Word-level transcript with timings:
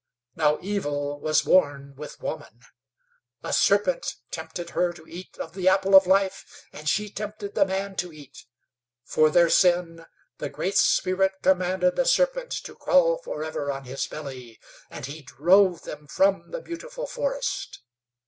"Now 0.35 0.57
evil 0.63 1.19
was 1.19 1.43
born 1.43 1.93
with 1.95 2.19
woman. 2.23 2.61
A 3.43 3.53
serpent 3.53 4.15
tempted 4.31 4.71
her 4.71 4.91
to 4.93 5.05
eat 5.05 5.37
of 5.37 5.53
the 5.53 5.67
apple 5.69 5.93
of 5.93 6.07
Life, 6.07 6.65
and 6.73 6.89
she 6.89 7.07
tempted 7.07 7.53
the 7.53 7.65
man 7.67 7.95
to 7.97 8.11
eat. 8.11 8.47
For 9.03 9.29
their 9.29 9.51
sin 9.51 10.07
the 10.39 10.49
Great 10.49 10.75
Spirit 10.77 11.33
commanded 11.43 11.97
the 11.97 12.05
serpent 12.07 12.49
to 12.63 12.73
crawl 12.73 13.19
forever 13.19 13.71
on 13.71 13.83
his 13.83 14.07
belly, 14.07 14.59
and 14.89 15.05
He 15.05 15.21
drove 15.21 15.83
them 15.83 16.07
from 16.07 16.49
the 16.49 16.61
beautiful 16.61 17.05
forest. 17.05 17.83